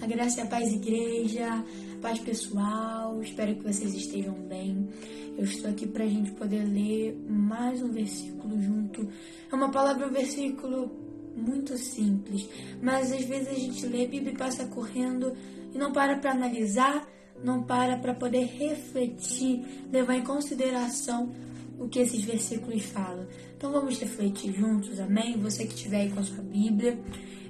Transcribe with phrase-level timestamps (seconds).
[0.00, 1.64] A graça e a paz, igreja,
[2.00, 3.20] paz pessoal.
[3.20, 4.88] Espero que vocês estejam bem.
[5.36, 9.08] Eu estou aqui para a gente poder ler mais um versículo junto.
[9.50, 10.88] É uma palavra, um versículo
[11.36, 12.48] muito simples,
[12.80, 15.32] mas às vezes a gente lê a Bíblia e passa correndo
[15.74, 17.04] e não para para analisar,
[17.42, 21.32] não para para poder refletir, levar em consideração
[21.78, 23.26] o que esses versículos falam.
[23.56, 25.38] Então vamos refletir juntos, amém?
[25.38, 26.98] Você que estiver aí com a sua Bíblia.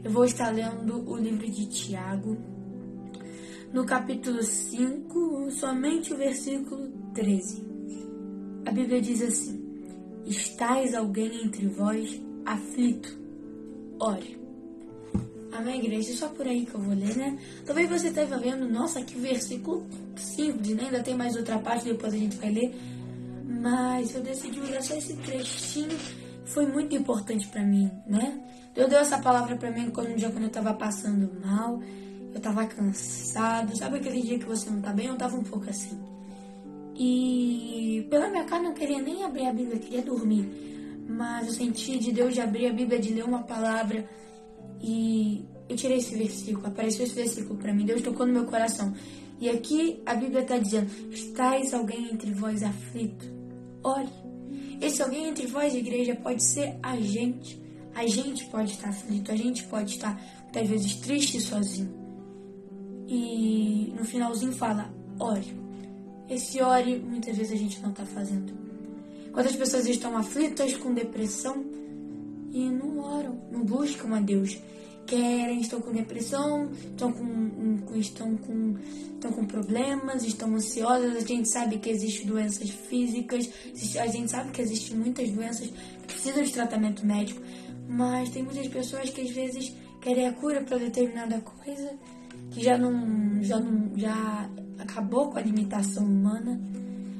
[0.04, 2.36] Eu vou estar lendo o livro de Tiago,
[3.72, 7.66] no capítulo 5, somente o versículo 13.
[8.64, 9.60] A Bíblia diz assim:
[10.24, 13.18] Estais alguém entre vós aflito?
[13.98, 14.38] Ore.
[15.52, 16.14] Amém, igreja?
[16.14, 17.38] Só por aí que eu vou ler, né?
[17.66, 19.84] Talvez você esteja vendo, nossa, que versículo
[20.16, 20.84] simples, né?
[20.84, 22.74] Ainda tem mais outra parte, depois a gente vai ler.
[23.60, 25.98] Mas eu decidi usar só esse trechinho,
[26.48, 28.40] foi muito importante para mim, né?
[28.74, 31.80] Deus deu essa palavra para mim quando um dia quando eu tava passando mal,
[32.32, 33.76] eu tava cansado.
[33.76, 35.06] Sabe aquele dia que você não tá bem?
[35.06, 35.98] Eu tava um pouco assim.
[36.94, 41.06] E pela minha cara não queria nem abrir a Bíblia, queria dormir.
[41.08, 44.08] Mas eu senti de Deus de abrir a Bíblia, de ler uma palavra.
[44.80, 48.92] E eu tirei esse versículo, apareceu esse versículo para mim, Deus tocou no meu coração.
[49.40, 53.26] E aqui a Bíblia está dizendo: Estais alguém entre vós aflito?
[53.82, 54.27] Ore.
[54.80, 57.60] Esse alguém entre vós, igreja, pode ser a gente.
[57.94, 61.92] A gente pode estar aflito, a gente pode estar muitas vezes triste sozinho.
[63.08, 65.56] E no finalzinho fala, ore.
[66.28, 68.52] Esse ore muitas vezes a gente não está fazendo.
[69.32, 71.64] Quantas pessoas estão aflitas com depressão
[72.52, 74.58] e não oram, não buscam a Deus.
[75.08, 78.76] Querem, estão com depressão, estão com, estão com,
[79.14, 81.16] estão com problemas, estão ansiosas.
[81.16, 83.48] A gente sabe que existem doenças físicas,
[83.98, 87.40] a gente sabe que existem muitas doenças que precisam de tratamento médico.
[87.88, 91.90] Mas tem muitas pessoas que às vezes querem a cura para determinada coisa,
[92.50, 96.60] que já não, já não, já acabou com a limitação humana.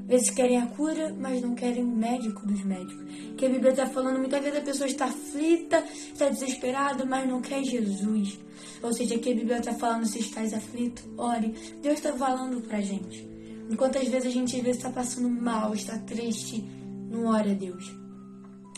[0.09, 3.05] Vezes querem a cura, mas não querem o médico dos médicos.
[3.37, 7.43] Que a Bíblia está falando, muitas vezes a pessoa está aflita, está desesperada, mas não
[7.43, 8.41] quer Jesus.
[8.83, 11.55] Ou seja, que a Bíblia está falando, se estás aflito, ore.
[11.83, 13.29] Deus está falando pra gente.
[13.71, 16.65] Enquanto às vezes a gente às vezes está passando mal, está triste,
[17.11, 17.95] não ore a Deus.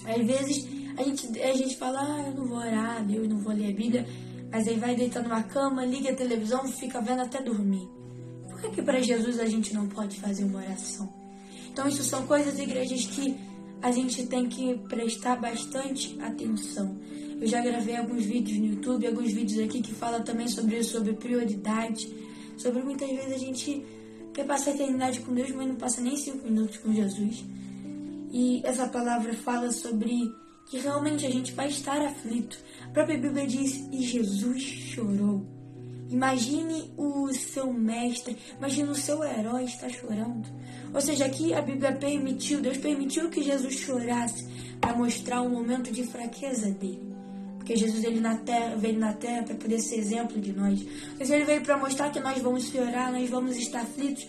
[0.05, 3.53] Às vezes a gente, a gente fala, ah, eu não vou orar, Deus, não vou
[3.53, 4.05] ler a Bíblia,
[4.51, 7.89] mas aí vai deitar numa cama, liga a televisão, fica vendo até dormir.
[8.49, 11.20] Por que, que para Jesus a gente não pode fazer uma oração?
[11.81, 13.35] Então, isso são coisas, igrejas, que
[13.81, 16.95] a gente tem que prestar bastante atenção.
[17.41, 20.93] Eu já gravei alguns vídeos no YouTube, alguns vídeos aqui que falam também sobre isso,
[20.93, 22.15] sobre prioridade,
[22.59, 23.83] sobre muitas vezes a gente
[24.35, 27.47] quer passar a eternidade com Deus, mas não passa nem cinco minutos com Jesus.
[28.31, 30.31] E essa palavra fala sobre
[30.67, 32.59] que realmente a gente vai estar aflito.
[32.85, 35.60] A própria Bíblia diz: e Jesus chorou.
[36.11, 40.49] Imagine o seu mestre, imagine o seu herói estar chorando.
[40.93, 44.45] Ou seja, aqui a Bíblia permitiu, Deus permitiu que Jesus chorasse
[44.81, 47.09] para mostrar um momento de fraqueza dele.
[47.59, 50.85] Porque Jesus ele na terra, veio na terra para poder ser exemplo de nós.
[51.17, 54.27] Mas ele veio para mostrar que nós vamos chorar, nós vamos estar aflitos,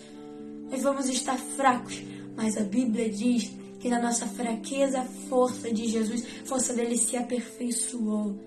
[0.70, 2.00] nós vamos estar fracos.
[2.36, 6.96] Mas a Bíblia diz que na nossa fraqueza a força de Jesus, a força dele
[6.96, 8.38] se aperfeiçoou.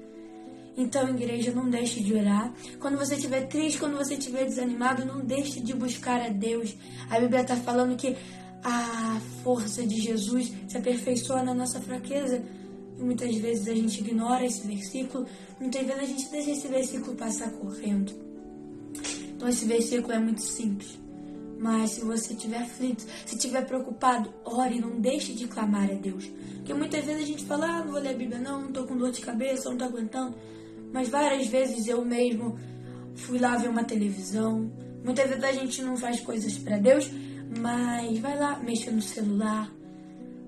[0.76, 2.52] Então, igreja, não deixe de orar.
[2.80, 6.76] Quando você estiver triste, quando você estiver desanimado, não deixe de buscar a Deus.
[7.08, 8.16] A Bíblia está falando que
[8.62, 12.42] a força de Jesus se aperfeiçoa na nossa fraqueza.
[12.98, 15.26] E muitas vezes a gente ignora esse versículo,
[15.60, 18.12] muitas vezes a gente deixa esse versículo passar correndo.
[19.36, 20.98] Então, esse versículo é muito simples.
[21.58, 26.30] Mas se você estiver aflito, se estiver preocupado, ore, não deixe de clamar a Deus.
[26.56, 28.84] Porque muitas vezes a gente fala, ah, não vou ler a Bíblia não, não tô
[28.84, 30.34] com dor de cabeça, não tô aguentando.
[30.94, 32.56] Mas várias vezes eu mesmo
[33.16, 34.70] fui lá ver uma televisão.
[35.02, 37.10] Muitas vezes a gente não faz coisas para Deus,
[37.60, 39.68] mas vai lá mexer no celular,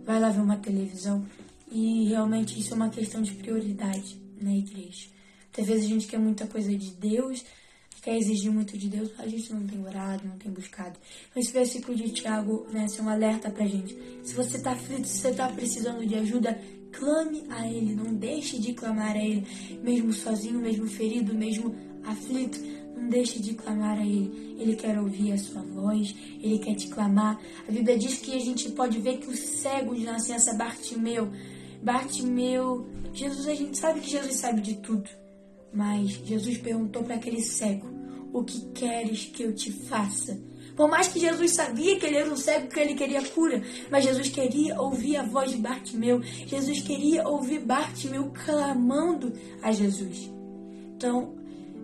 [0.05, 1.27] vai lá ver uma televisão.
[1.69, 5.09] E realmente isso é uma questão de prioridade na igreja.
[5.47, 7.45] Muitas vezes a gente quer muita coisa de Deus,
[8.01, 10.97] quer exigir muito de Deus, a gente não tem orado, não tem buscado.
[11.29, 13.99] Então, esse versículo de Tiago né, é um alerta pra gente.
[14.23, 16.57] Se você está aflito, se você está precisando de ajuda,
[16.93, 19.47] clame a Ele, não deixe de clamar a Ele,
[19.83, 21.75] mesmo sozinho, mesmo ferido, mesmo
[22.05, 22.59] aflito.
[22.97, 24.57] Não deixe de clamar a Ele.
[24.59, 27.39] Ele quer ouvir a sua voz, Ele quer te clamar.
[27.69, 31.31] A Bíblia diz que a gente pode ver que o cego de nascença Bartimeu,
[31.83, 35.09] Bartimeu, Jesus, a gente sabe que Jesus sabe de tudo.
[35.73, 37.87] Mas Jesus perguntou para aquele cego:
[38.33, 40.41] O que queres que eu te faça?
[40.77, 44.05] Por mais que Jesus sabia que ele era um cego, que ele queria cura, mas
[44.05, 46.21] Jesus queria ouvir a voz de Bartimeu.
[46.23, 49.33] Jesus queria ouvir Bartimeu clamando
[49.63, 50.31] a Jesus.
[50.95, 51.35] Então,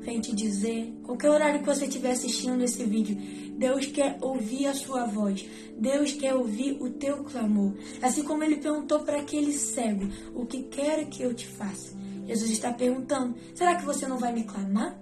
[0.00, 3.16] vem te dizer, qualquer horário que você estiver assistindo esse vídeo,
[3.56, 5.48] Deus quer ouvir a sua voz.
[5.78, 7.74] Deus quer ouvir o teu clamor.
[8.02, 11.96] Assim como ele perguntou para aquele cego: O que quer que eu te faça?
[12.26, 15.00] Jesus está perguntando: Será que você não vai me clamar?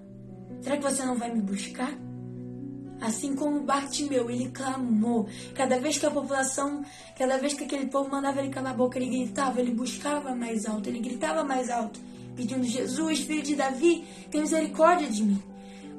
[0.61, 1.97] Será que você não vai me buscar?
[3.01, 5.27] Assim como Bartimeu, ele clamou.
[5.55, 6.85] Cada vez que a população,
[7.17, 10.67] cada vez que aquele povo mandava ele calar a boca, ele gritava, ele buscava mais
[10.67, 11.99] alto, ele gritava mais alto,
[12.35, 15.41] pedindo: Jesus, filho de Davi, tem misericórdia de mim.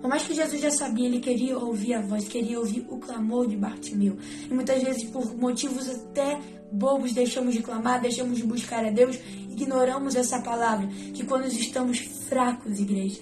[0.00, 3.46] Por mais que Jesus já sabia, ele queria ouvir a voz, queria ouvir o clamor
[3.46, 4.16] de Bartimeu.
[4.48, 6.40] E muitas vezes, por motivos até
[6.72, 9.16] bobos, deixamos de clamar, deixamos de buscar a Deus,
[9.50, 13.20] ignoramos essa palavra, que quando estamos fracos, igreja,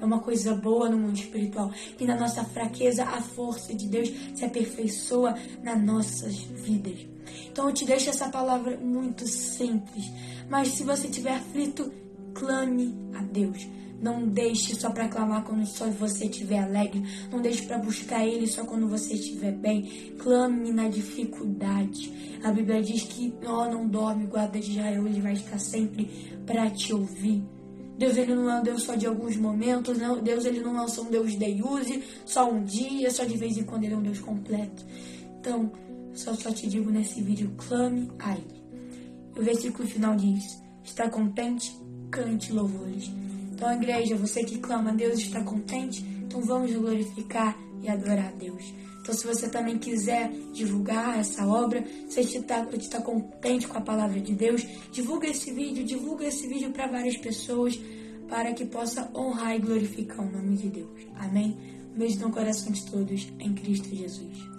[0.00, 1.70] é uma coisa boa no mundo espiritual.
[1.98, 7.06] E na nossa fraqueza, a força de Deus se aperfeiçoa nas nossas vidas.
[7.50, 10.10] Então eu te deixo essa palavra muito simples.
[10.48, 11.92] Mas se você estiver aflito,
[12.34, 13.66] clame a Deus.
[14.00, 17.04] Não deixe só para clamar quando só você estiver alegre.
[17.30, 20.14] Não deixe para buscar Ele só quando você estiver bem.
[20.18, 22.40] Clame na dificuldade.
[22.42, 26.70] A Bíblia diz que ó, não dorme, guarda de Israel, Ele vai estar sempre para
[26.70, 27.59] te ouvir.
[28.00, 30.22] Deus ele não é um Deus só de alguns momentos, não.
[30.22, 33.58] Deus ele não é só um Deus de use, só um dia, só de vez
[33.58, 34.86] em quando ele é um Deus completo.
[35.38, 35.70] Então,
[36.14, 38.62] só, só te digo nesse vídeo, clame a Ele.
[39.36, 41.78] O versículo final diz: Está contente?
[42.10, 43.10] Cante louvores.
[43.52, 46.02] Então, igreja, você que clama, Deus está contente?
[46.22, 48.64] Então vamos glorificar e adorar a Deus.
[49.00, 53.80] Então, se você também quiser divulgar essa obra, se você está tá contente com a
[53.80, 57.80] palavra de Deus, divulga esse vídeo, divulga esse vídeo para várias pessoas,
[58.28, 61.06] para que possa honrar e glorificar o nome de Deus.
[61.16, 61.56] Amém?
[61.94, 64.50] Um beijo no coração de todos, em Cristo Jesus.